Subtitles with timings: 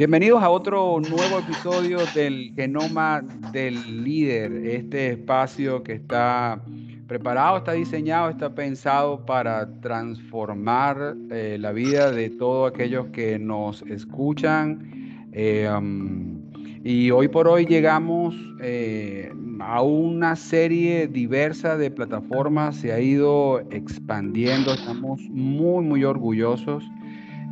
[0.00, 3.20] Bienvenidos a otro nuevo episodio del Genoma
[3.52, 6.58] del Líder, este espacio que está
[7.06, 13.82] preparado, está diseñado, está pensado para transformar eh, la vida de todos aquellos que nos
[13.82, 15.28] escuchan.
[15.32, 16.50] Eh, um,
[16.82, 23.60] y hoy por hoy llegamos eh, a una serie diversa de plataformas, se ha ido
[23.70, 26.90] expandiendo, estamos muy, muy orgullosos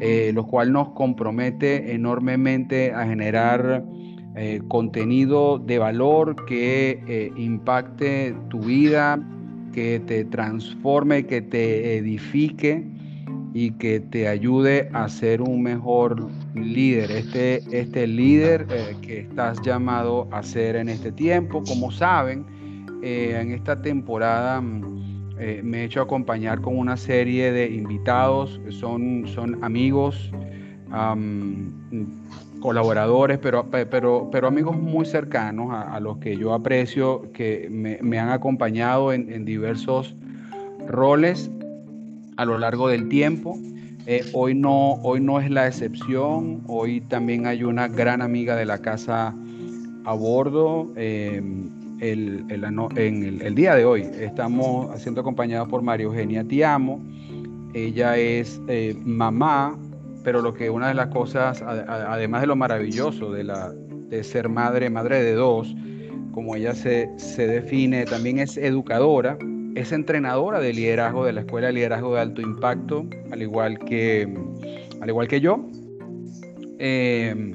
[0.00, 3.84] eh, lo cual nos compromete enormemente a generar
[4.36, 9.20] eh, contenido de valor que eh, impacte tu vida,
[9.72, 12.86] que te transforme, que te edifique
[13.52, 17.10] y que te ayude a ser un mejor líder.
[17.10, 18.66] Este, este líder
[19.02, 22.46] que estás llamado a ser en este tiempo, como saben,
[23.02, 25.07] en esta temporada mm,
[25.40, 30.32] eh, me he hecho acompañar con una serie de invitados, son, son amigos,
[32.60, 38.30] colaboradores, pero, pero, pero amigos muy cercanos a, los que yo aprecio, que me, han
[38.30, 40.16] acompañado en, diversos
[40.86, 41.50] roles
[42.36, 43.58] a lo largo del tiempo.
[44.06, 48.64] Eh, hoy, no, hoy no es la excepción, hoy también hay una gran amiga de
[48.64, 49.34] la casa
[50.04, 50.90] a bordo.
[50.96, 54.02] Em, el, el, día de hoy.
[54.18, 57.00] Estamos siendo acompañados por María Eugenia Tiamo.
[57.74, 59.78] Ella es eh, mamá,
[60.24, 64.48] pero lo que una de las cosas, además de lo maravilloso de, la, de ser
[64.48, 65.74] madre, madre de dos,
[66.32, 69.36] como ella se, se define, también es educadora,
[69.74, 74.28] es entrenadora de liderazgo de la Escuela de Liderazgo de Alto Impacto, al igual que,
[75.00, 75.64] al igual que yo.
[76.78, 77.54] Eh,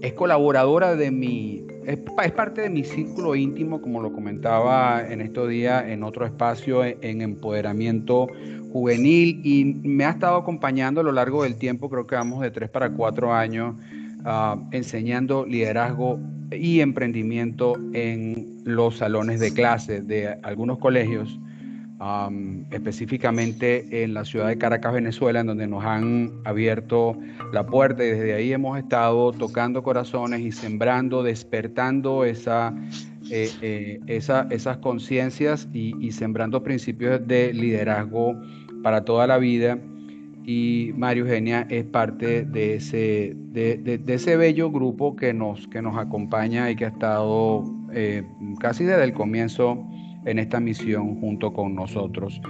[0.00, 1.98] es colaboradora de mi, es,
[2.32, 7.20] parte de mi círculo íntimo, como lo comentaba en estos días en otro espacio en,
[7.20, 8.28] empoderamiento
[8.72, 9.40] juvenil.
[9.44, 12.70] Y me ha estado acompañando a lo largo del tiempo, creo que vamos de tres
[12.70, 13.76] para cuatro años,
[14.24, 16.18] ah, enseñando liderazgo
[16.50, 21.38] y emprendimiento en los salones de clase de algunos colegios
[22.70, 27.16] específicamente en la ciudad de Caracas, Venezuela, en donde nos han abierto
[27.52, 32.74] la puerta y desde ahí hemos estado tocando corazones y sembrando, despertando esa,
[33.30, 38.34] eh, eh, esas conciencias y, sembrando principios de liderazgo
[38.82, 39.78] para toda la vida.
[40.44, 45.96] Y Mario Eugenia es parte de ese, de, ese bello grupo que nos, que nos
[45.96, 48.24] acompaña y que ha estado eh,
[48.58, 49.86] casi desde el comienzo
[50.24, 52.40] en esta misión junto con nosotros.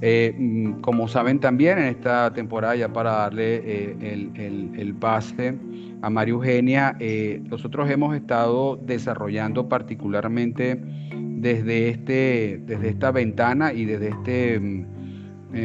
[0.00, 3.96] Eh, mm, como saben también, en esta temporada, ya para darle eh,
[4.34, 5.54] el, el, pase
[6.02, 10.80] a María Eugenia, eh, nosotros hemos estado desarrollando particularmente
[11.16, 14.86] desde, este, desde esta ventana y desde este mm,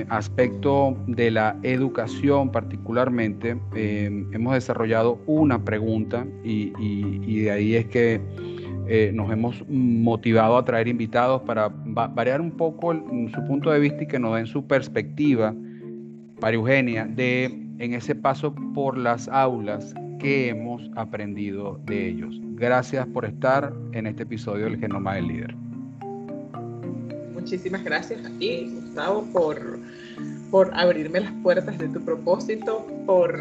[0.09, 8.19] aspecto de la educación particularmente, hemos desarrollado una pregunta y, y de ahí es que
[8.89, 14.03] eh, nos hemos motivado a traer invitados para variar un poco su punto de vista
[14.03, 15.53] y que nos den su perspectiva,
[16.39, 17.45] para Eugenia, de
[17.79, 22.35] en ese paso por las aulas que hemos aprendido de ellos.
[22.55, 25.55] Gracias por estar en este episodio del Genoma del Líder.
[27.33, 29.79] Muchísimas gracias a ti, Gustavo, por,
[30.49, 33.39] por abrirme las puertas de tu propósito, por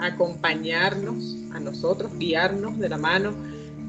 [0.00, 3.32] acompañarnos a nosotros, guiarnos de la mano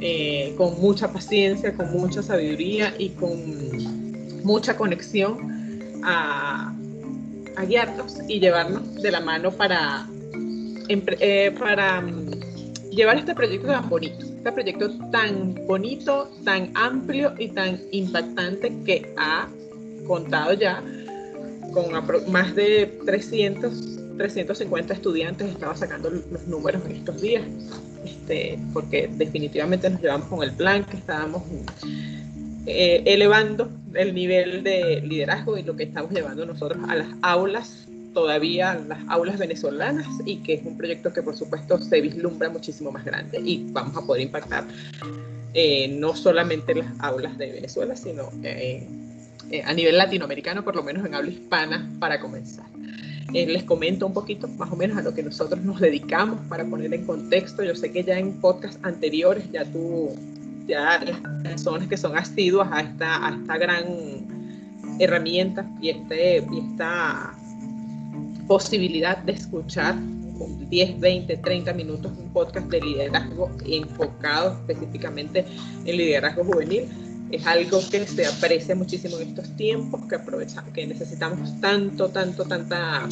[0.01, 6.73] eh, con mucha paciencia, con mucha sabiduría y con mucha conexión a,
[7.67, 10.07] guiarnos y llevarnos de la mano para,
[10.89, 12.31] eh, para mm,
[12.91, 19.13] llevar este proyecto tan bonito, este proyecto tan bonito, tan amplio y tan impactante que
[19.17, 19.47] ha
[20.07, 20.83] contado ya
[21.71, 21.91] con
[22.31, 27.43] más de 300 350 estudiantes, estaba sacando los números en estos días,
[28.05, 31.43] este, porque definitivamente nos llevamos con el plan que estábamos
[32.65, 37.87] eh, elevando el nivel de liderazgo y lo que estamos llevando nosotros a las aulas,
[38.13, 42.91] todavía las aulas venezolanas, y que es un proyecto que por supuesto se vislumbra muchísimo
[42.91, 44.65] más grande y vamos a poder impactar
[45.53, 48.87] eh, no solamente las aulas de Venezuela, sino eh,
[49.65, 52.65] a nivel latinoamericano, por lo menos en habla hispana, para comenzar.
[53.33, 56.65] Eh, les comento un poquito más o menos a lo que nosotros nos dedicamos para
[56.65, 57.63] poner en contexto.
[57.63, 60.09] Yo sé que ya en podcasts anteriores ya tú,
[60.67, 63.85] ya las personas que son asiduas a esta, a esta gran
[64.99, 67.33] herramienta y, este, y esta
[68.47, 69.95] posibilidad de escuchar
[70.69, 75.45] 10, 20, 30 minutos un podcast de liderazgo enfocado específicamente
[75.85, 76.85] en liderazgo juvenil
[77.31, 82.45] es algo que se aprecia muchísimo en estos tiempos, que aprovechamos, que necesitamos tanto, tanto,
[82.45, 83.07] tanta,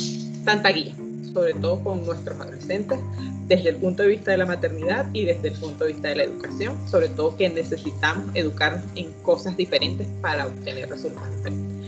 [0.46, 0.94] tanta guía.
[1.34, 3.00] sobre todo con nuestros adolescentes,
[3.48, 6.16] desde el punto de vista de la maternidad y desde el punto de vista de
[6.16, 11.80] la educación, sobre todo que necesitamos educar en cosas diferentes para obtener resultados diferentes.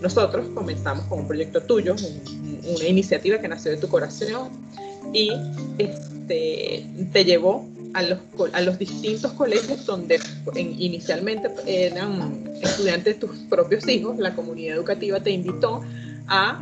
[0.00, 4.50] Nosotros comenzamos con un proyecto tuyo, una iniciativa que nació de tu corazón
[5.12, 5.30] y
[5.78, 8.18] este, te llevó a los,
[8.52, 10.20] a los distintos colegios donde
[10.56, 15.82] inicialmente eran estudiantes tus propios hijos, la comunidad educativa te invitó
[16.28, 16.60] a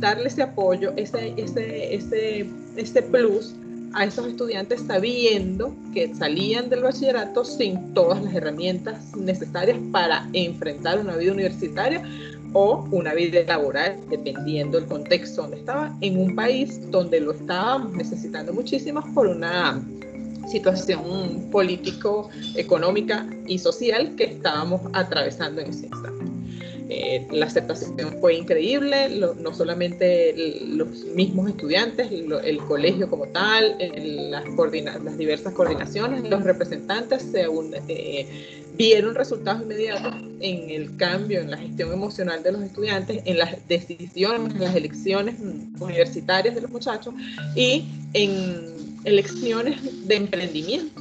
[0.00, 3.54] darle ese apoyo, ese, ese, ese, ese plus
[3.94, 11.00] a esos estudiantes sabiendo que salían del bachillerato sin todas las herramientas necesarias para enfrentar
[11.00, 12.02] una vida universitaria
[12.52, 17.92] o una vida laboral, dependiendo del contexto donde estaba, en un país donde lo estábamos
[17.92, 19.82] necesitando muchísimo por una
[20.46, 26.26] situación político, económica y social que estábamos atravesando en ese instante.
[26.88, 29.08] Eh, la aceptación fue increíble,
[29.40, 33.76] no solamente los mismos estudiantes, el colegio como tal,
[34.30, 37.46] las, las, diversas coordinaciones, los representantes se
[37.88, 43.38] eh, vieron resultados inmediatos en el cambio en la gestión emocional de los estudiantes, en
[43.38, 45.34] las decisiones, en las elecciones
[45.80, 47.14] universitarias de los muchachos
[47.56, 48.75] y en
[49.06, 51.00] elecciones de emprendimiento.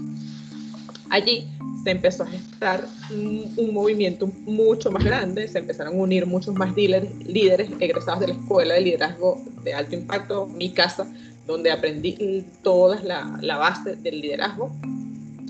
[1.09, 1.47] Allí
[1.83, 6.75] se empezó a gestar un, movimiento mucho más grande, se empezaron a unir muchos más
[6.75, 11.11] líderes, líderes egresados de la Escuela de Liderazgo de Alto Impacto, mi casa,
[11.45, 14.71] donde aprendí toda la, la base del liderazgo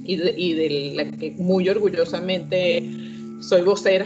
[0.04, 2.84] y de, y de la que muy orgullosamente
[3.42, 4.06] soy vocera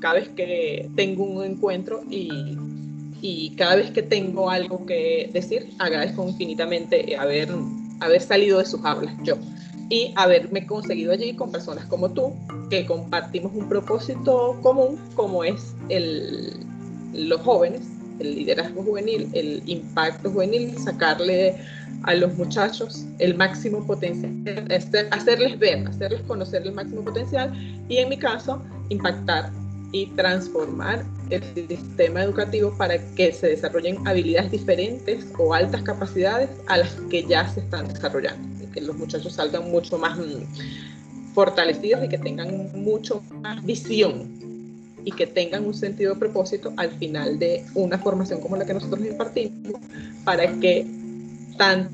[0.00, 2.56] cada vez que tengo un encuentro y
[3.28, 7.48] y cada vez que tengo algo que decir, agradezco infinitamente haber,
[7.98, 9.36] haber salido de sus aulas yo.
[9.88, 12.32] Y haberme conseguido allí con personas como tú,
[12.70, 16.52] que compartimos un propósito común, como es el,
[17.14, 17.82] los jóvenes,
[18.20, 21.56] el liderazgo juvenil, el impacto juvenil, sacarle
[22.04, 24.32] a los muchachos el máximo potencial,
[25.10, 27.52] hacerles ver, hacerles conocer el máximo potencial
[27.88, 29.50] y en mi caso, impactar
[29.92, 36.78] y transformar el sistema educativo para que se desarrollen habilidades diferentes o altas capacidades a
[36.78, 42.08] las que ya se están desarrollando, que los muchachos salgan mucho más mm, fortalecidos y
[42.08, 44.46] que tengan mucho más visión
[45.04, 48.74] y que tengan un sentido de propósito al final de una formación como la que
[48.74, 49.80] nosotros impartimos
[50.24, 50.84] para que
[51.56, 51.88] tan,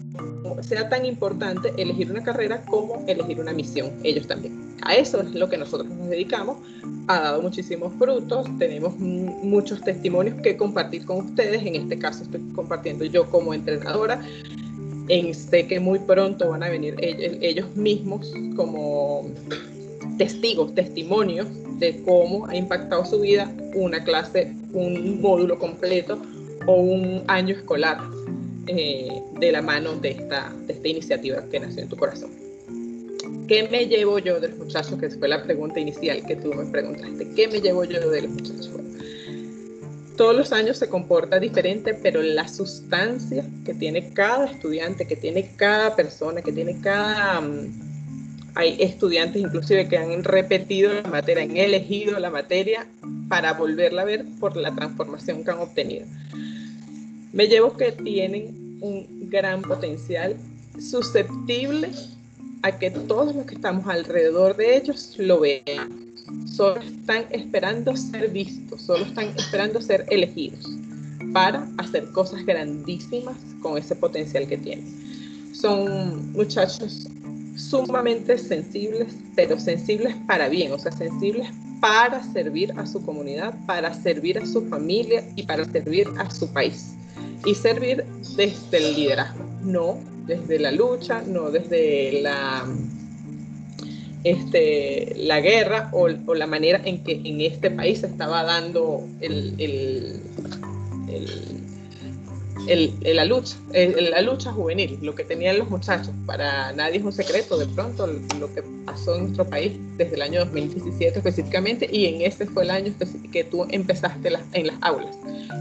[0.63, 4.77] sea tan importante elegir una carrera como elegir una misión, ellos también.
[4.83, 6.59] A eso es lo que nosotros nos dedicamos,
[7.07, 12.41] ha dado muchísimos frutos, tenemos muchos testimonios que compartir con ustedes, en este caso estoy
[12.55, 14.21] compartiendo yo como entrenadora,
[15.09, 19.27] en, sé que muy pronto van a venir ellos, mismos como
[20.19, 21.47] testigos, testimonios
[21.79, 26.21] de cómo ha impactado su vida una clase, un módulo completo
[26.67, 27.99] o un año escolar
[28.67, 32.31] eh, de la mano de esta, de esta iniciativa que nació en tu corazón.
[33.49, 34.73] ¿Qué me llevo yo de los?
[34.99, 37.29] Que fue la pregunta inicial que tú me preguntaste.
[37.35, 38.71] ¿Qué me llevo yo de los muchachos?
[40.17, 45.51] todos los años se comporta diferente, pero la sustancia que tiene cada estudiante, que tiene
[45.57, 47.41] cada persona, que tiene cada...
[47.41, 47.93] Mm,
[48.55, 52.87] hay estudiantes inclusive que han repetido la materia, han elegido la materia
[53.29, 56.07] para volverla a ver por la transformación que han obtenido
[57.33, 60.37] me llevo que tienen un gran potencial
[60.79, 61.91] susceptible
[62.63, 66.13] a que todos los que estamos alrededor de ellos lo vean.
[66.47, 70.71] Solo están esperando ser vistos, solo están esperando ser elegidos
[71.33, 75.55] para hacer cosas grandísimas con ese potencial que tienen.
[75.55, 77.09] Son muchachos
[77.57, 81.49] sumamente sensibles, pero sensibles para bien, o sea, sensibles
[81.81, 86.53] para servir a su comunidad, para servir a su familia y para servir a su
[86.53, 86.95] país
[87.45, 88.05] y servir
[88.37, 92.65] desde el liderazgo, no desde la lucha, no desde la,
[94.25, 99.55] este, la guerra o, la manera en que en este país se estaba dando el,
[99.59, 100.21] el,
[102.67, 106.11] la lucha, la lucha juvenil, lo que tenían los muchachos.
[106.27, 110.23] Para nadie es un secreto, de pronto, lo que pasó en nuestro país desde el
[110.23, 112.93] año 2017 específicamente, y en ese fue el año
[113.31, 115.17] que tú empezaste en las aulas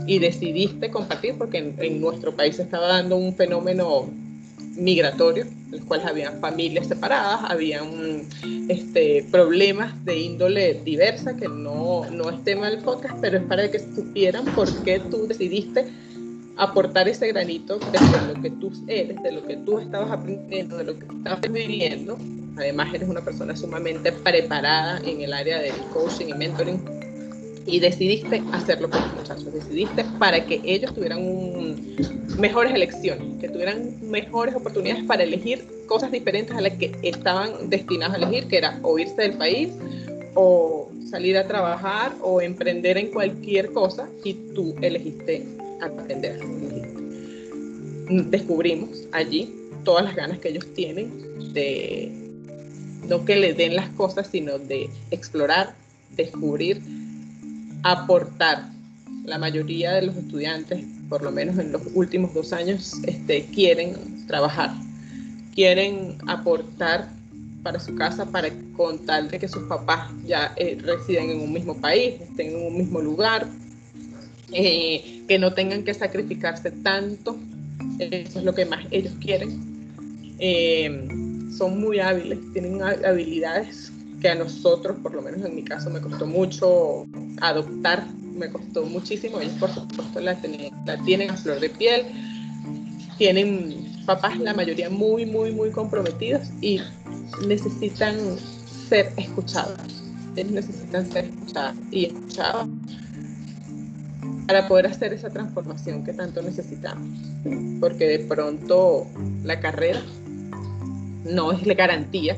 [0.08, 4.10] y decidiste compartir porque en, nuestro país se estaba dando un fenómeno
[4.76, 7.82] migratorio, en los cuales había familias separadas, había
[8.70, 13.70] este, problemas de índole diversa, que no, no es tema del podcast, pero es para
[13.70, 15.88] que supieran por qué tú decidiste
[16.58, 20.84] aportar ese granito de lo que tú eres, de lo que tú estabas aprendiendo, de
[20.84, 22.18] lo que estabas viviendo.
[22.58, 27.02] Además, eres una persona sumamente preparada en el área del coaching y mentoring
[27.66, 31.86] y decidiste hacerlo con los muchachos, decidiste para que ellos tuvieran
[32.38, 38.16] mejores elecciones, que tuvieran mejores oportunidades para elegir cosas diferentes a las que estaban destinados
[38.16, 39.70] a elegir, que era o irse del país
[40.34, 45.46] o salir a trabajar o emprender en cualquier cosa y tú elegiste
[45.82, 46.40] aprender.
[48.30, 52.12] Descubrimos allí todas las ganas que ellos tienen de
[53.08, 55.76] no que le den las cosas, sino de explorar,
[56.16, 56.82] descubrir,
[57.84, 58.70] aportar.
[59.26, 64.26] La mayoría de los estudiantes, por lo menos en los últimos dos años, este, quieren
[64.26, 64.72] trabajar,
[65.54, 67.10] quieren aportar
[67.62, 71.54] para su casa para con tal de que sus papás ya eh, residen en un
[71.54, 73.48] mismo país, estén en un mismo lugar,
[74.54, 77.38] eh, que no tengan que sacrificarse tanto.
[78.00, 79.62] Eso es lo que más ellos quieren.
[80.40, 81.08] Eh,
[81.58, 86.02] son muy hábiles, tienen habilidades que a nosotros, por lo menos en mi caso, me
[86.02, 87.06] costó mucho
[87.40, 89.40] adoptar, me costó muchísimo.
[89.40, 90.38] Ellos, por supuesto, la,
[90.86, 92.08] la tienen a flor de piel,
[93.18, 96.82] tienen papás, la mayoría muy, muy, muy comprometidos y
[97.48, 98.18] necesitan
[98.90, 99.80] ser escuchados.
[100.36, 102.68] Ellos necesitan ser escuchados y escuchados
[104.48, 107.08] para poder hacer esa transformación que tanto necesitamos.
[107.80, 109.08] Porque de pronto
[109.44, 110.02] la carrera
[111.26, 112.38] no es la garantía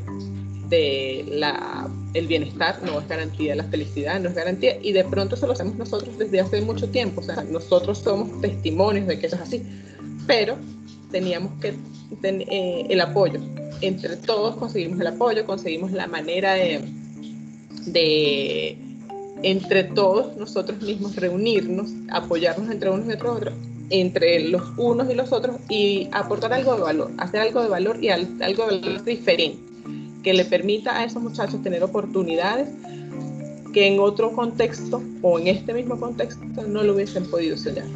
[0.69, 1.25] de
[2.27, 5.53] bienestar, no es garantía de la felicidad, no es garantía, y de pronto eso lo
[5.53, 9.41] hacemos nosotros desde hace mucho tiempo, o sea, nosotros somos testimonios de que eso es
[9.41, 9.63] así,
[10.25, 10.57] pero
[11.11, 11.73] teníamos que
[12.21, 13.39] tener eh, el apoyo,
[13.81, 16.81] entre todos conseguimos el apoyo, conseguimos la manera de
[19.43, 23.53] entre todos nosotros mismos reunirnos, apoyarnos entre unos y otros,
[23.89, 28.01] entre los unos y los otros y aportar algo de valor, hacer algo de valor
[28.01, 29.59] y algo de valor diferente,
[30.23, 32.69] que le permita a esos muchachos tener oportunidades
[33.73, 37.87] que en otro contexto o en este mismo contexto no lo hubiesen podido soñar.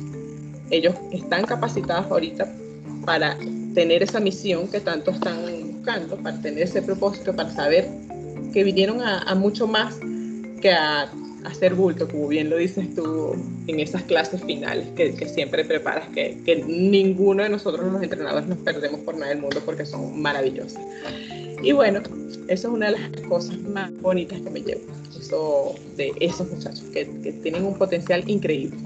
[0.70, 2.52] Ellos están capacitados ahorita
[3.06, 3.38] para
[3.74, 5.38] tener esa misión que tanto están
[5.72, 7.88] buscando, para tener ese propósito, para saber
[8.52, 9.98] que vinieron a mucho más
[10.62, 11.10] que a
[11.48, 13.36] hacer bulto, como bien lo dices tú
[13.68, 18.58] en esas clases finales que, siempre preparas, que, que, ninguno de nosotros los entrenadores nos
[18.60, 20.82] perdemos por nada del mundo porque son maravillosas.
[21.64, 22.02] Y bueno,
[22.48, 24.82] eso es una de las cosas más bonitas que me llevo,
[25.18, 28.78] eso de esos muchachos que, que tienen un potencial increíble.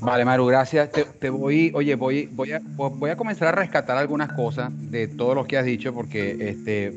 [0.00, 0.90] Vale, Maru, gracias.
[0.92, 5.08] Te, te, voy, oye, voy, voy, a, voy a comenzar a rescatar algunas cosas de
[5.08, 6.92] todo lo que has dicho porque, este,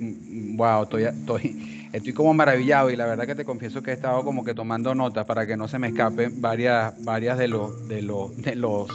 [0.56, 4.24] wow, estoy, estoy, estoy como maravillado y la verdad que te confieso que he estado
[4.24, 8.02] como que tomando notas para que no se me escapen varias, varias de los, de
[8.02, 8.88] los, de los,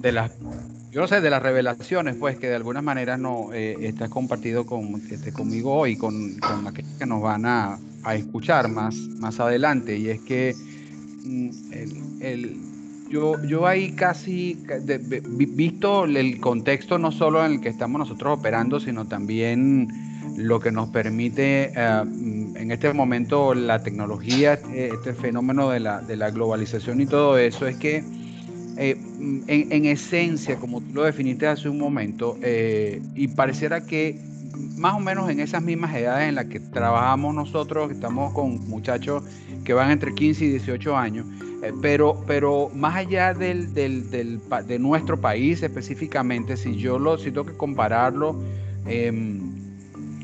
[0.00, 0.32] de las,
[0.90, 4.66] yo no sé, de las revelaciones, pues que de alguna manera no eh, estás compartido
[4.66, 9.40] con, este, conmigo hoy, con, con aquellos que nos van a, a, escuchar más, más
[9.40, 9.96] adelante.
[9.96, 10.54] Y es que
[11.24, 12.56] mm, el, el
[13.08, 14.58] yo, yo ahí casi,
[15.28, 20.07] visto el contexto no solo en el que estamos nosotros operando, sino también
[20.38, 22.02] lo que nos permite eh,
[22.54, 27.36] en este momento la tecnología, este, este fenómeno de la, de la, globalización y todo
[27.38, 28.04] eso, es que
[28.76, 28.96] eh,
[29.48, 34.20] en, en, esencia, como tú lo definiste hace un momento, eh, y pareciera que
[34.76, 39.24] más o menos en esas mismas edades en las que trabajamos nosotros, estamos con muchachos
[39.64, 41.26] que van entre 15 y 18 años,
[41.82, 47.32] pero, pero más allá del, del, del, de nuestro país específicamente, si yo lo, si
[47.32, 48.40] tengo que compararlo,
[48.86, 49.12] eh,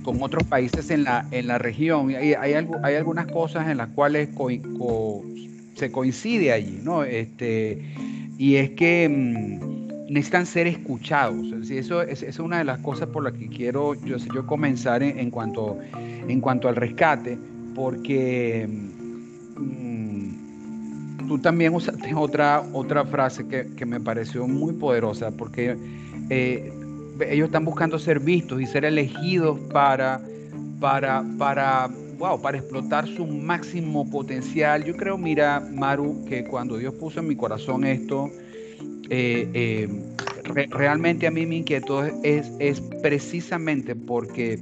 [0.04, 2.10] con otros países en la, en la región.
[2.10, 4.28] Hay, hay, algunas cosas en las cuales
[5.74, 7.02] se coincide allí, ¿no?
[7.02, 7.82] Este,
[8.38, 11.68] y es que mm, necesitan ser escuchados.
[11.70, 15.78] eso es, una de las cosas por las que quiero yo, yo comenzar en, cuanto,
[16.28, 17.36] en cuanto al rescate,
[17.74, 18.68] porque
[19.56, 25.76] mm, tú también usaste otra, otra frase que, que me pareció muy poderosa, porque
[26.30, 26.72] eh,
[27.20, 30.20] ellos están buscando ser vistos y ser elegidos para,
[30.80, 34.84] para, para, wow, para explotar su máximo potencial.
[34.84, 38.30] Yo creo, mira, Maru, que cuando Dios puso en mi corazón esto,
[39.10, 39.88] eh, eh,
[40.70, 44.58] realmente a mí me inquietó es, es precisamente porque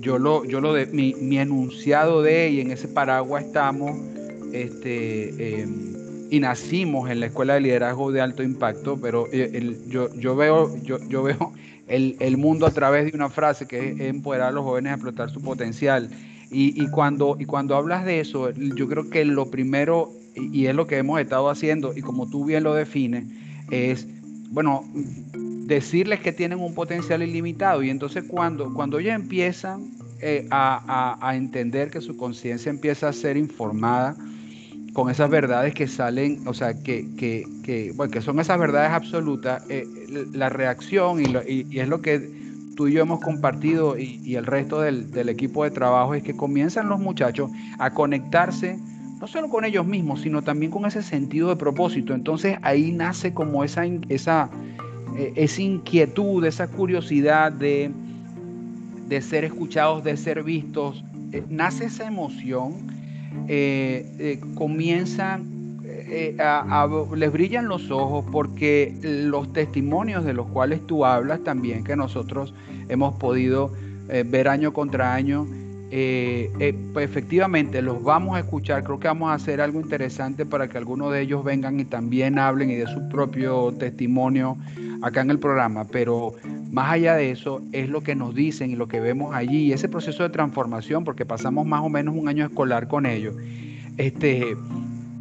[0.00, 3.92] yo lo, yo lo de, mi, mi enunciado de, y en ese paraguas estamos,
[4.52, 5.95] este, em,
[6.30, 10.76] y nacimos en la Escuela de Liderazgo de Alto Impacto, pero eh, yo, yo veo,
[10.82, 11.52] yo, yo veo
[11.88, 14.94] el, el, mundo a través de una frase que es empoderar a los jóvenes a
[14.94, 16.10] explotar su potencial.
[16.50, 20.74] Y, y, cuando, y cuando hablas de eso, yo creo que lo primero, y, es
[20.74, 23.24] lo que hemos estado haciendo, y como tú bien lo defines,
[23.70, 24.06] es,
[24.50, 24.84] bueno,
[25.66, 27.82] decirles que tienen un potencial ilimitado.
[27.82, 29.90] Y entonces cuando, cuando ellos empiezan
[30.20, 34.16] eh, a, entender que su conciencia empieza a ser informada
[34.96, 39.62] con esas verdades que salen, o sea, que, que, bueno, que son esas verdades absolutas,
[39.68, 39.84] eh,
[40.32, 42.30] la reacción y, y, es lo que
[42.76, 46.34] tú y yo hemos compartido y, el resto del, del, equipo de trabajo es que
[46.34, 48.78] comienzan los muchachos a conectarse
[49.20, 52.14] no solo con ellos mismos, sino también con ese sentido de propósito.
[52.14, 54.48] Entonces ahí nace como esa, esa,
[55.14, 57.90] eh, esa inquietud, esa curiosidad de,
[59.08, 61.04] de ser escuchados, de ser vistos.
[61.32, 62.95] Eh, nace esa emoción,
[63.48, 65.54] eh, comienzan
[66.38, 71.96] a, les brillan los ojos porque los testimonios de los cuales tú hablas también, que
[71.96, 72.54] nosotros
[72.88, 73.72] hemos podido
[74.08, 75.46] ver año contra año,
[75.90, 78.82] eh, eh, pues efectivamente los vamos a escuchar.
[78.82, 82.38] Creo que vamos a hacer algo interesante para que algunos de ellos vengan y también
[82.38, 84.56] hablen y de su propio testimonio
[85.02, 85.84] acá en el programa.
[85.84, 86.34] Pero
[86.76, 89.88] más allá de eso, es lo que nos dicen y lo que vemos allí, ese
[89.88, 93.34] proceso de transformación, porque pasamos más o menos un año escolar con ellos.
[93.96, 94.54] Este,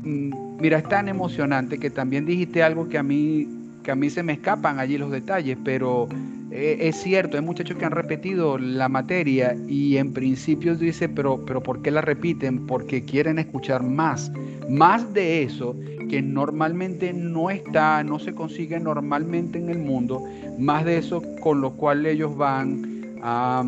[0.04, 3.48] mm, mira, es tan emocionante que también dijiste algo que a mí,
[3.84, 6.10] que a mí se me escapan allí los detalles, pero
[6.56, 11.44] eh, es cierto, hay muchachos que han repetido la materia y en principio dice, pero,
[11.46, 12.66] pero ¿por qué la repiten?
[12.66, 14.32] Porque quieren escuchar más,
[14.70, 15.76] más de eso
[16.10, 20.24] que normalmente no está, no se consigue normalmente en el mundo,
[20.58, 23.64] más de eso con lo cual ellos van a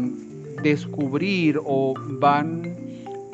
[0.64, 2.74] descubrir o van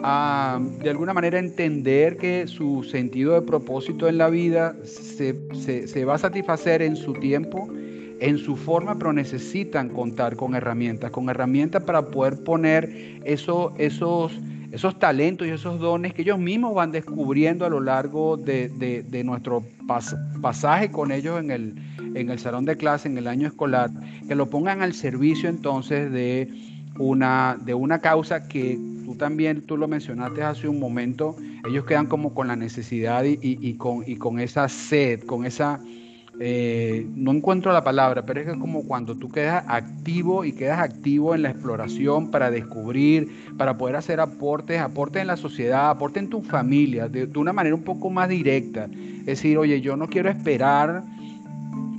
[0.02, 5.38] a de alguna manera entender que su sentido de propósito en la vida se,
[5.88, 7.70] se va a satisfacer en su tiempo
[8.20, 14.32] en su forma, pero necesitan contar con herramientas, con herramientas para poder poner eso, esos,
[14.72, 19.64] esos talentos y esos dones que ellos mismos van descubriendo a lo largo de, nuestro
[20.42, 21.76] pasaje con ellos en el,
[22.16, 23.90] en el salón de clase, en el año escolar,
[24.28, 26.50] que lo pongan al servicio entonces de
[27.00, 31.36] una, de una causa que tú también, tú lo mencionaste hace un momento,
[31.68, 35.80] ellos quedan como con la necesidad y, con, y con esa sed, con esa
[36.40, 40.80] eh, no encuentro la palabra, pero es que como cuando tú quedas activo y quedas
[40.80, 46.24] activo en la exploración para descubrir, para poder hacer aportes, aportes en la sociedad, aportes
[46.24, 48.90] en tu familia, de, una manera un poco más directa.
[49.20, 51.04] Es decir, oye, yo no quiero esperar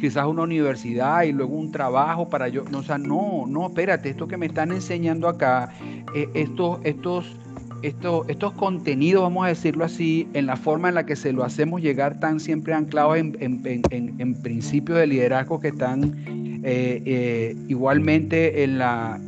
[0.00, 4.10] quizás una universidad y luego un trabajo para yo, no, o sea, no, no, espérate,
[4.10, 5.70] esto que me están enseñando acá,
[6.14, 7.38] eh, estos, estos
[7.84, 11.82] estos contenidos, vamos a decirlo así, en la forma en la que se lo hacemos
[11.82, 16.14] llegar, tan siempre anclados en, principios de liderazgo que están
[16.64, 19.20] eh, eh, igualmente en la,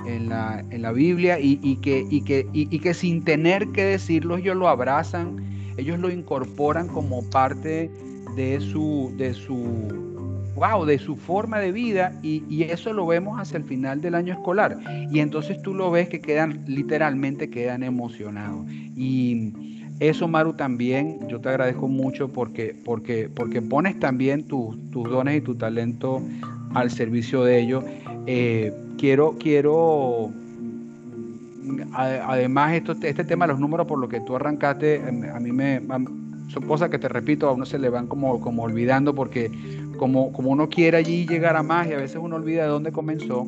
[0.94, 5.36] Biblia y, que, y, que, y, que sin tener que decirlo, ellos lo abrazan,
[5.76, 7.90] ellos lo incorporan como parte
[8.36, 10.15] de su, de su
[10.56, 14.32] wow, de su forma de vida y, eso lo vemos hacia el final del año
[14.32, 14.76] escolar.
[15.10, 18.66] Y entonces tú lo ves que quedan, literalmente quedan emocionados.
[18.96, 19.52] Y
[20.00, 25.40] eso, Maru, también yo te agradezco mucho porque, porque, porque pones también tus dones y
[25.42, 26.22] tu talento
[26.74, 27.84] al servicio de ellos.
[28.26, 30.32] Eh, quiero, quiero
[31.92, 35.80] además esto, este tema de los números por lo que tú arrancaste, a mí me
[36.48, 39.50] son cosas que te repito, a uno se le van como, como olvidando porque
[39.96, 42.92] como, como uno quiere allí llegar a más y a veces uno olvida de dónde
[42.92, 43.46] comenzó,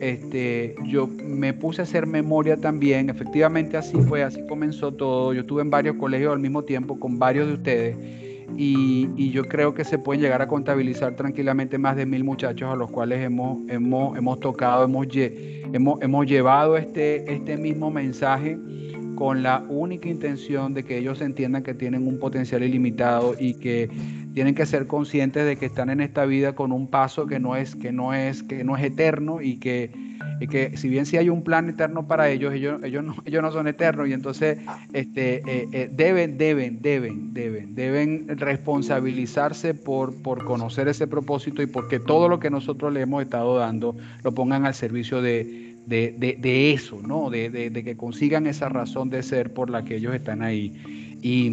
[0.00, 5.40] este, yo me puse a hacer memoria también, efectivamente así fue, así comenzó todo, yo
[5.40, 7.96] estuve en varios colegios al mismo tiempo con varios de ustedes
[8.56, 12.72] y, y, yo creo que se pueden llegar a contabilizar tranquilamente más de mil muchachos
[12.72, 18.56] a los cuales hemos, hemos, hemos tocado, hemos, hemos, hemos llevado este, este mismo mensaje
[19.16, 23.90] con la única intención de que ellos entiendan que tienen un potencial ilimitado y que
[24.34, 27.56] tienen que ser conscientes de que están en esta vida con un paso que no
[27.56, 29.90] es que no es que no es eterno y que,
[30.50, 33.50] que si bien sí hay un plan eterno para ellos ellos ellos no, ellos no
[33.50, 34.06] son eternos.
[34.08, 34.58] Y entonces
[34.92, 41.66] este eh, eh, deben deben deben deben deben responsabilizarse por por conocer ese propósito y
[41.66, 46.72] porque todo lo que nosotros le hemos estado dando lo pongan al servicio de de,
[46.72, 47.30] eso, ¿no?
[47.30, 50.72] De, de, que consigan esa razón de ser por la que ellos están ahí.
[51.22, 51.50] Y,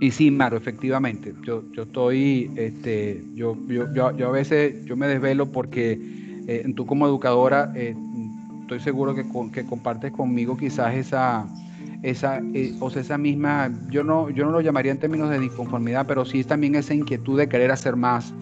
[0.00, 5.06] y sí, Maro, efectivamente, yo, yo estoy, este, yo, yo, yo, a veces yo me
[5.06, 5.98] desvelo porque
[6.46, 7.94] eh, tú como educadora eh,
[8.62, 11.46] estoy seguro que, que compartes conmigo quizás esa,
[12.02, 15.38] esa, eh, o sea, esa misma, yo no, yo no lo llamaría en términos de
[15.38, 18.34] disconformidad, pero sí también esa inquietud de querer hacer más,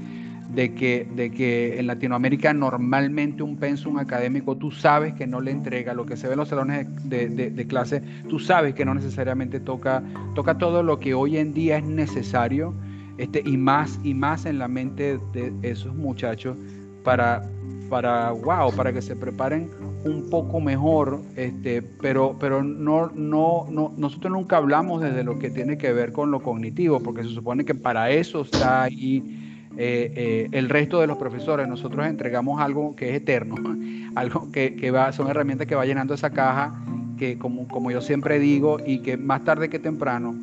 [0.55, 5.51] de que, de que en Latinoamérica normalmente un pensum académico tú sabes que no le
[5.51, 9.61] entrega lo que se ve en los salones de, clase, tú sabes que no necesariamente
[9.61, 10.03] toca,
[10.35, 12.75] toca todo lo que hoy en día es necesario
[13.17, 16.57] este, y, más, y más en la mente de esos muchachos
[17.03, 17.43] para,
[17.89, 19.71] para, wow, para que se preparen
[20.05, 25.49] un poco mejor, este, pero, pero no, no, no, nosotros nunca hablamos desde lo que
[25.49, 30.13] tiene que ver con lo cognitivo, porque se supone que para eso está ahí eh,
[30.17, 31.69] eh, el resto de los profesores.
[31.69, 33.57] Nosotros entregamos algo que es eterno,
[34.15, 36.75] algo que, que, va, son herramientas que va llenando esa caja,
[37.19, 40.35] que como, como yo siempre digo, y que más tarde que temprano,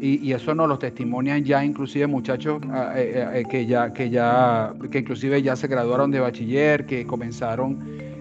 [0.00, 4.98] y, eso nos lo testimonian ya inclusive muchachos ah, eh, que ya que ya que
[4.98, 7.78] inclusive ya se graduaron de bachiller que comenzaron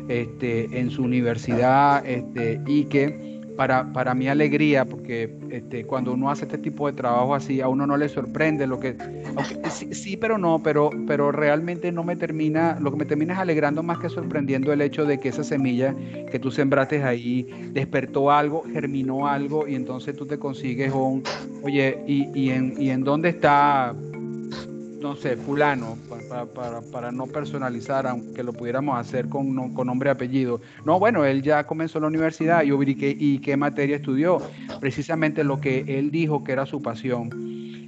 [0.08, 6.30] este, en su universidad este, y que para, para mi alegría, porque este, cuando uno
[6.30, 8.96] hace este tipo de trabajo así, a uno no le sorprende lo que,
[9.92, 13.84] sí, pero no, pero, pero realmente no me termina, lo que me termina es alegrando
[13.84, 15.96] más que sorprendiendo el hecho de que esa semilla
[16.32, 21.24] que tú sembraste ahí despertó algo, germinó algo y entonces tú te consigues un,
[21.64, 23.96] oye, ¿y, y, en, y en dónde está
[25.06, 26.00] no sé, fulano,
[26.56, 30.62] para, para, no personalizar, aunque lo pudiéramos hacer con, con nombre y apellido.
[30.84, 34.42] No, bueno, él ya comenzó la universidad y, y qué materia estudió.
[34.80, 37.30] Precisamente lo que él dijo que era su pasión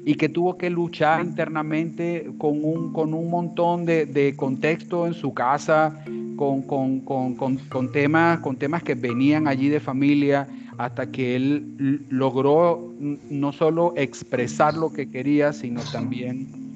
[0.05, 5.15] y que tuvo que luchar internamente con un, con un montón de, de contexto en
[5.15, 5.99] su casa,
[6.35, 12.93] con, con, con, temas, con temas que venían allí de familia, hasta que él logró
[12.99, 16.66] no solo expresar lo que quería, sino también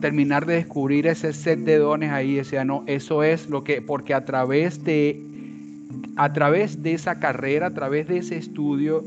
[0.00, 4.14] terminar de descubrir ese set de dones ahí, decía, no, eso es lo que, porque
[4.14, 5.22] a través de,
[6.16, 9.04] a través de esa carrera, a través de ese estudio,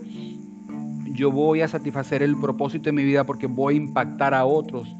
[1.13, 4.95] yo voy a satisfacer el propósito de mi vida porque voy a impactar a otros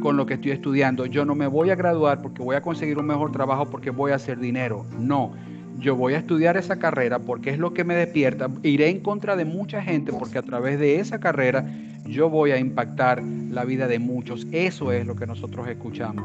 [0.00, 1.06] con lo que estoy estudiando.
[1.06, 4.12] Yo no me voy a graduar porque voy a conseguir un mejor trabajo porque voy
[4.12, 4.86] a hacer dinero.
[4.98, 5.32] No,
[5.78, 8.48] yo voy a estudiar esa carrera porque es lo que me despierta.
[8.62, 11.66] Iré en contra de mucha gente porque a través de esa carrera
[12.06, 14.46] yo voy a impactar la vida de muchos.
[14.52, 16.24] Eso es lo que nosotros escuchamos.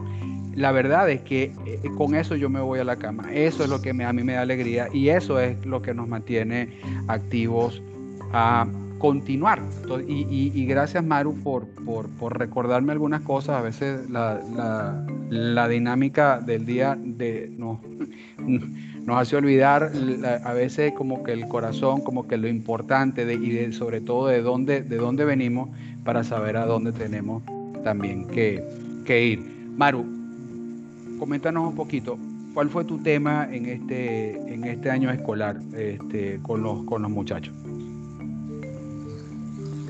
[0.55, 3.31] La verdad es que eh, con eso yo me voy a la cama.
[3.31, 6.07] Eso es lo que a mí me da alegría y eso es lo que nos
[6.07, 6.69] mantiene
[7.07, 7.81] activos
[8.33, 8.67] a
[8.99, 9.62] continuar.
[10.07, 13.57] Y, gracias Maru por, por, recordarme algunas cosas.
[13.57, 17.81] A veces la, dinámica del día de, no,
[19.05, 19.91] nos hace olvidar
[20.43, 24.41] a veces como que el corazón, como que lo importante de, y sobre todo de
[24.41, 25.69] dónde, de dónde venimos
[26.03, 27.41] para saber a dónde tenemos
[27.83, 28.63] también que,
[29.07, 29.39] ir.
[29.75, 30.05] Maru,
[31.17, 32.19] coméntanos un poquito,
[32.53, 37.09] ¿cuál fue tu tema en este, en este año escolar este, con, los, con los
[37.09, 37.55] muchachos?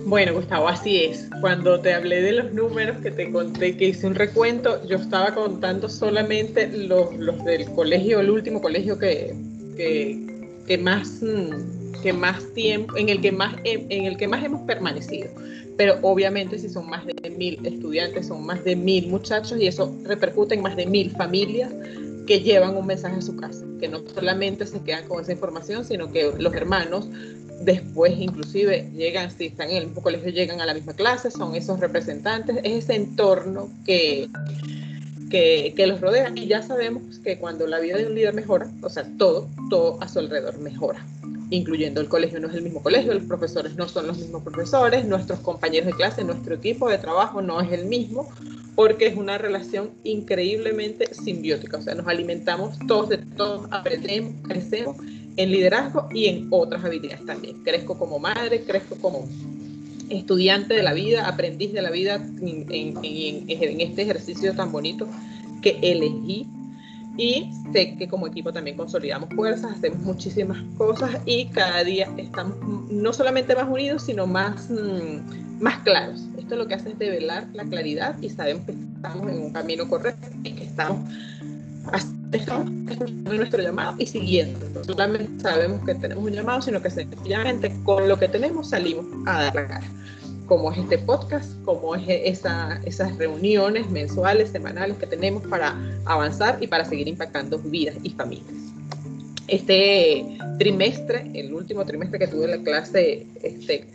[0.05, 1.29] Bueno, Gustavo, así es.
[1.41, 5.33] Cuando te hablé de los números que te conté, que hice un recuento, yo estaba
[5.33, 7.09] contando solamente los,
[7.45, 9.35] del colegio, el último colegio que,
[9.77, 14.61] que, más mm, que más tiempo, en el que más, en el que más hemos
[14.61, 15.29] permanecido.
[15.77, 19.95] Pero obviamente si son más de mil estudiantes, son más de mil muchachos y eso
[20.03, 21.71] repercute en más de mil familias
[22.27, 25.83] que llevan un mensaje a su casa, que no solamente se quedan con esa información,
[25.83, 27.09] sino que los hermanos
[27.61, 31.55] después inclusive llegan, si están en el mismo colegio, llegan a la misma clase, son
[31.55, 34.29] esos representantes, es ese entorno que,
[35.29, 36.31] que, que, los rodea.
[36.35, 40.01] Y ya sabemos que cuando la vida de un líder mejora, o sea, todo, todo
[40.01, 41.05] a su alrededor mejora,
[41.49, 45.05] incluyendo el colegio no es el mismo colegio, los profesores no son los mismos profesores,
[45.05, 48.29] nuestros compañeros de clase, nuestro equipo de trabajo no es el mismo,
[48.75, 54.95] porque es una relación increíblemente simbiótica, o sea, nos alimentamos todos de todos, aprendemos, crecemos
[55.37, 57.63] en liderazgo y en otras habilidades también.
[57.63, 59.27] Crezco como madre, crezco como
[60.09, 65.07] estudiante de la vida, aprendiz de la vida en, este ejercicio tan bonito
[65.61, 66.47] que elegí.
[67.17, 72.55] Y sé que como equipo también consolidamos fuerzas, hacemos muchísimas cosas y cada día estamos
[72.89, 76.25] no solamente más unidos, sino más, mm, más claros.
[76.37, 79.89] Esto lo que hace es develar la claridad y sabemos que estamos en un camino
[79.89, 81.09] correcto y que estamos
[82.31, 84.59] estamos escuchando nuestro llamado y siguiendo.
[84.73, 89.05] No solamente sabemos que tenemos un llamado, sino que sencillamente con lo que tenemos salimos
[89.25, 89.87] a dar la cara.
[90.45, 96.57] Como es este podcast, como es esa, esas reuniones mensuales, semanales que tenemos para avanzar
[96.59, 98.47] y para seguir impactando vidas y familias.
[99.47, 103.87] Este trimestre, el último trimestre que tuve la clase este,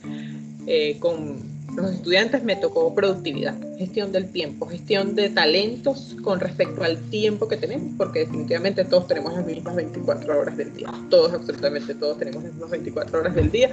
[0.66, 6.84] eh, con los estudiantes me tocó productividad, gestión del tiempo, gestión de talentos con respecto
[6.84, 11.32] al tiempo que tenemos, porque definitivamente todos tenemos las mismas 24 horas del día, todos,
[11.32, 13.70] absolutamente todos tenemos las mismas 24 horas del día,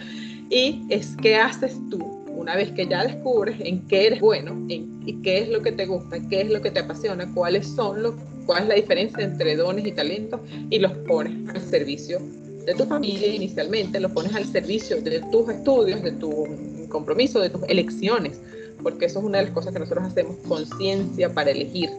[0.49, 4.99] y es qué haces tú una vez que ya descubres en qué eres bueno en,
[5.05, 8.01] y qué es lo que te gusta, qué es lo que te apasiona, cuáles son
[8.01, 8.15] los,
[8.47, 12.19] cuál es la diferencia entre dones y talentos y los pones al servicio
[12.65, 16.47] de tu familia inicialmente, los pones al servicio de tus estudios, de tu
[16.91, 18.39] compromiso, de tus elecciones,
[18.83, 21.89] porque eso es una de las cosas que nosotros hacemos, conciencia para elegir.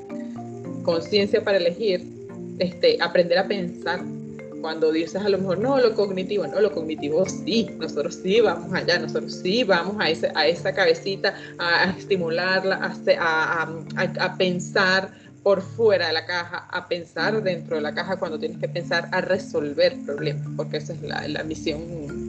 [0.84, 2.06] Conciencia para elegir,
[2.58, 4.00] este, aprender a pensar
[4.62, 8.72] cuando dices a lo mejor, no, lo cognitivo, no, lo cognitivo sí, nosotros sí vamos
[8.72, 12.76] allá, nosotros sí vamos a, ese, a esa cabecita a, estimularla,
[13.18, 13.68] a,
[14.20, 15.10] a, pensar
[15.42, 19.08] por fuera de la caja, a pensar dentro de la caja cuando tienes que pensar
[19.10, 22.21] a resolver problemas, porque esa es la, la misión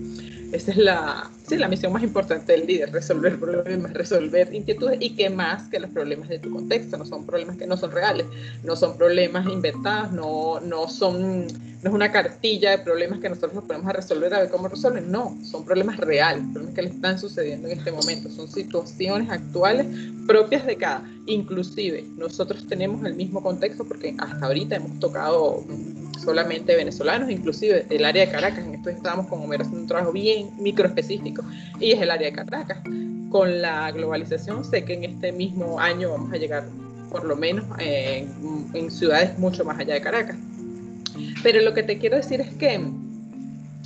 [0.54, 5.16] esa es la, sí, la misión más importante del líder, resolver problemas, resolver inquietudes y
[5.16, 8.28] que más que los problemas de tu contexto, no son problemas que no son reales,
[8.63, 11.48] no son problemas inventados, no, no, son,
[11.84, 14.69] no es una cartilla de problemas que nosotros nos ponemos a resolver a ver cómo
[14.69, 19.30] resuelven, no, son problemas reales, problemas que le están sucediendo en este momento, son situaciones
[19.30, 19.86] actuales
[20.26, 25.65] propias de cada, inclusive nosotros tenemos el mismo contexto porque hasta ahorita hemos tocado
[26.24, 28.65] solamente venezolanos, inclusive el área de Caracas.
[28.65, 31.43] En esto estábamos con Homero haciendo un trabajo bien microespecífico
[31.82, 32.78] y es el área de Caracas.
[33.30, 36.63] Con la globalización sé que en este mismo año vamos a llegar
[37.10, 38.32] por lo menos en,
[38.74, 40.38] en ciudades mucho más allá de Caracas.
[41.43, 42.79] Pero lo que te quiero decir es que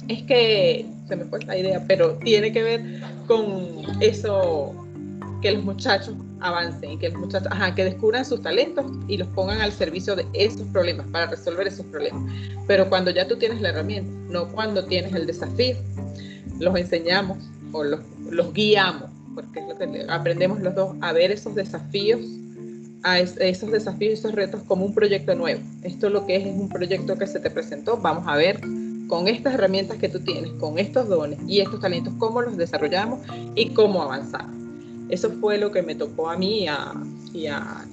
[0.07, 4.73] es que se me fue la idea, pero tiene que ver con eso
[5.41, 9.27] que los muchachos avancen y que los muchachos, ajá, que descubran sus talentos y los
[9.29, 12.23] pongan al servicio de esos problemas, para resolver esos problemas.
[12.67, 15.75] Pero cuando ya tú tienes la herramienta, no cuando tienes el desafío,
[16.59, 17.37] los enseñamos
[17.71, 22.21] o los, los guiamos, porque es lo que aprendemos los dos, a ver esos desafíos,
[23.03, 25.61] a esos desafíos y esos retos como un proyecto nuevo.
[25.83, 28.59] Esto lo que es es un proyecto que se te presentó, vamos a ver
[29.07, 33.21] con estas herramientas que tú tienes, con estos dones y estos talentos, cómo los desarrollamos
[33.55, 34.55] y cómo avanzamos.
[35.09, 36.65] Eso fue lo que me tocó a mí
[37.33, 37.85] y a,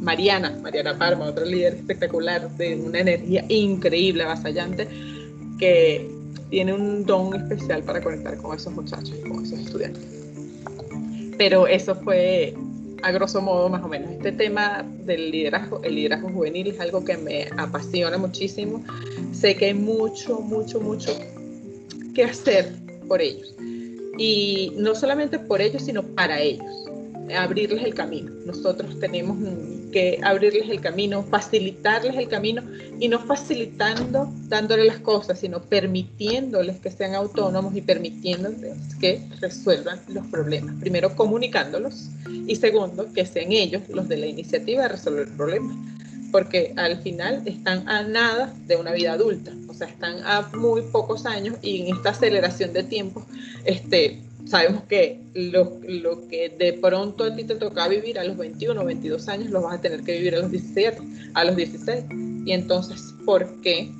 [0.00, 4.88] Mariana, Mariana Parma, otra líder espectacular de una energía increíble, avasallante,
[5.58, 6.10] que
[6.50, 10.04] tiene un don especial para conectar con esos muchachos y con esos estudiantes.
[11.38, 12.54] Pero eso fue
[13.02, 14.10] a grosso modo más o menos.
[14.12, 18.82] Este tema del liderazgo, el liderazgo juvenil es algo que me apasiona muchísimo.
[19.32, 21.16] Sé que hay mucho, mucho, mucho
[22.14, 22.74] que hacer
[23.06, 23.54] por ellos.
[24.18, 26.87] Y no solamente por ellos, sino para ellos,
[27.36, 28.30] abrirles el camino.
[28.46, 29.36] Nosotros tenemos
[29.92, 32.62] que abrirles el camino, facilitarles el camino
[33.00, 40.00] y no facilitando, dándole las cosas, sino permitiéndoles que sean autónomos y permitiéndoles que resuelvan
[40.08, 40.74] los problemas.
[40.80, 42.10] Primero, comunicándolos
[42.46, 45.76] y segundo, que sean ellos los de la iniciativa de resolver el problema
[46.30, 50.82] porque al final están a nada de una vida adulta, o sea, están a muy
[50.82, 53.24] pocos años y en esta aceleración de tiempo,
[53.64, 55.80] este, sabemos que lo,
[56.28, 59.62] que de pronto a ti te toca vivir a los 21 o 22 años, lo
[59.62, 60.98] vas a tener que vivir a los 17,
[61.34, 62.04] a los 16.
[62.46, 63.90] Y entonces, ¿por qué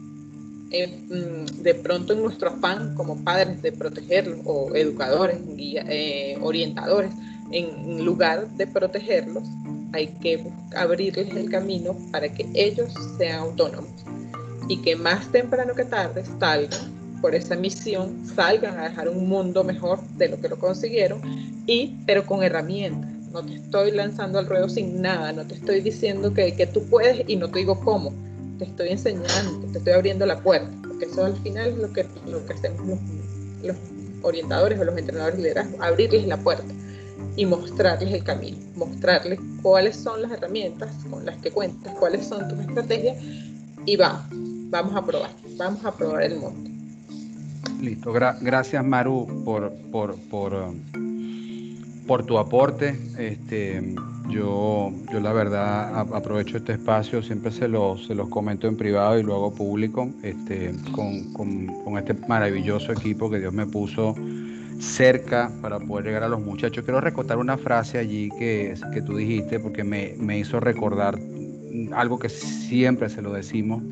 [0.70, 7.10] eh, mm, de pronto en nuestro afán como padres de protegerlos o educadores, eh, orientadores,
[7.50, 9.44] en lugar de protegerlos,
[9.92, 10.44] hay que
[10.76, 13.90] abrirles el camino para que ellos sean autónomos
[14.68, 19.64] y que más temprano que tarde salgan por esa misión, salgan a dejar un mundo
[19.64, 21.20] mejor de lo que lo consiguieron,
[21.66, 23.10] y, pero con herramientas.
[23.32, 26.82] No te estoy lanzando al ruedo sin nada, no te estoy diciendo que, que tú
[26.84, 28.12] puedes y no te digo cómo,
[28.58, 32.06] te estoy enseñando, te estoy abriendo la puerta, porque eso al final es lo que,
[32.26, 32.98] lo que hacemos los,
[33.62, 33.76] los
[34.22, 36.64] orientadores o los entrenadores de liderazgo, abrirles la puerta
[37.36, 42.48] y mostrarles el camino, mostrarles cuáles son las herramientas con las que cuentas, cuáles son
[42.48, 43.16] tus estrategias
[43.86, 44.26] y vamos,
[44.70, 46.77] vamos a probar, vamos a probar el mundo.
[47.80, 52.98] Listo, gracias Maru por, por, por, um, por, tu aporte.
[53.16, 53.94] Este,
[54.28, 59.18] yo, yo la verdad aprovecho este espacio, siempre se los, se los comento en privado
[59.18, 64.14] y luego público, este, con, con, con este maravilloso equipo que Dios me puso
[64.80, 66.84] cerca para poder llegar a los muchachos.
[66.84, 71.18] Quiero recortar una frase allí que, que tú dijiste porque me, me hizo recordar
[71.92, 73.82] algo que siempre se lo decimos.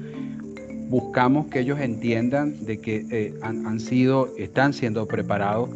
[0.89, 5.71] Buscamos que ellos entiendan de que eh, han, han, sido, están siendo preparados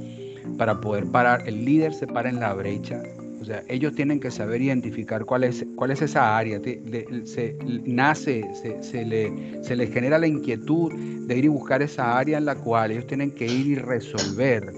[0.57, 1.47] para poder parar.
[1.47, 3.03] El líder se para en la brecha.
[3.41, 6.61] O sea, ellos tienen que saber identificar cuál es, cuál es esa área.
[6.61, 12.19] se, nace, se, se, le, se les genera la inquietud de ir y buscar esa
[12.19, 14.71] área en la cual ellos tienen que ir y resolver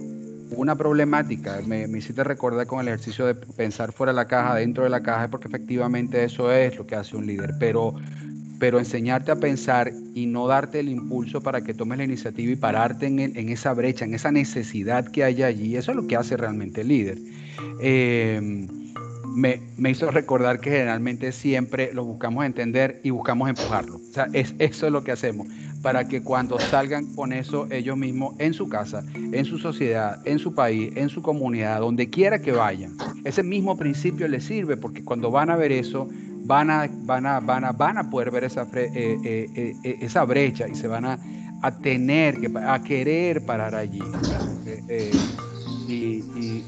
[0.57, 4.57] una problemática, me, me, hiciste recordar con el ejercicio de pensar fuera de la caja,
[4.57, 7.95] dentro de la caja, porque efectivamente eso es lo que hace un líder, pero,
[8.59, 12.57] pero enseñarte a pensar y no darte el impulso para que tomes la iniciativa y
[12.57, 16.17] pararte en, en esa brecha, en esa necesidad que hay allí, eso es lo que
[16.17, 17.19] hace realmente el líder.
[17.81, 18.69] Eh,
[19.35, 23.97] me, me, hizo recordar que generalmente siempre lo buscamos entender y buscamos empujarlo.
[23.97, 25.49] O sea, es, eso es lo que hacemos
[25.83, 30.39] para que cuando salgan con eso ellos mismos en su casa, en su sociedad, en
[30.39, 35.05] su país, en su comunidad, donde quiera que vayan, ese mismo principio les sirve porque
[35.05, 36.09] cuando van a ver eso,
[36.53, 38.67] van a, van a, van a, van a poder ver esa,
[39.83, 41.19] esa brecha y se van a,
[41.83, 44.03] tener que, a querer parar allí
[45.89, 46.23] y,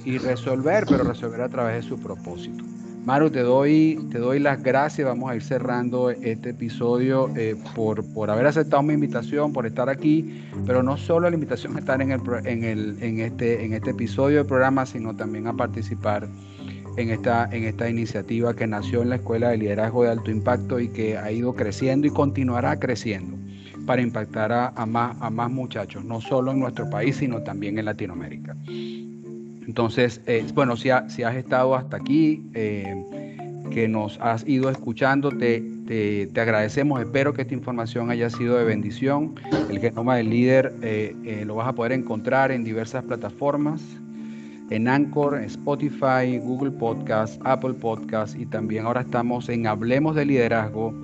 [0.04, 2.64] y, resolver, pero resolver a través de su propósito.
[3.04, 5.06] Maru, te doy, te doy las gracias.
[5.06, 9.90] Vamos a ir cerrando este episodio eh, por, por haber aceptado mi invitación, por estar
[9.90, 13.74] aquí, pero no solo la invitación a estar en, el, en, el, en, este, en
[13.74, 16.26] este episodio del programa, sino también a participar
[16.96, 20.80] en esta, en esta iniciativa que nació en la Escuela de Liderazgo de Alto Impacto
[20.80, 23.36] y que ha ido creciendo y continuará creciendo
[23.86, 27.84] para impactar a, más, a más muchachos, no solo en nuestro país, sino también en
[27.84, 28.56] Latinoamérica.
[28.66, 32.94] Entonces, eh, bueno, si, si, has estado hasta aquí, eh,
[33.70, 37.00] que nos has ido escuchando, te, te, agradecemos.
[37.00, 39.34] Espero que esta información haya sido de bendición.
[39.70, 43.82] El genoma del líder eh, lo vas a poder encontrar en diversas plataformas,
[44.70, 50.94] en Anchor, Spotify, Google Podcast, Apple Podcast y también ahora estamos en Hablemos de Liderazgo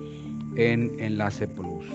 [0.55, 1.85] en Enlace Plus.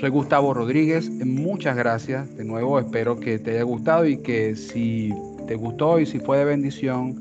[0.00, 2.34] soy Gustavo Rodríguez, muchas gracias.
[2.36, 5.12] De nuevo, espero que te haya gustado y que si
[5.46, 7.18] te gustó y si fue de bendición,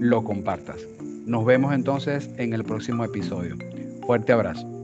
[0.00, 0.86] lo compartas.
[1.26, 3.56] Nos vemos entonces en el próximo episodio.
[4.06, 4.79] Fuerte abrazo.